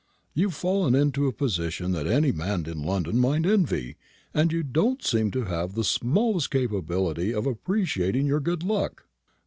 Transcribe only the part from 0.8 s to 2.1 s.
into a position that